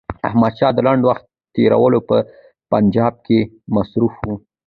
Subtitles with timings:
[0.27, 1.23] احمدشاه د لنډ وخت
[1.55, 2.17] تېرولو په
[2.71, 3.39] پنجاب کې
[3.75, 4.35] مصروف وو.